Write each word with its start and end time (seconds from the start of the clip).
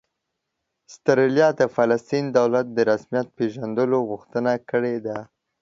استرالیا 0.89 1.47
د 1.59 1.61
فلسطیني 1.75 2.29
دولت 2.39 2.65
د 2.71 2.77
رسمیت 2.91 3.27
پېژندلو 3.37 3.97
غوښتنه 4.09 4.51
کړې 4.69 4.95
ده 5.05 5.17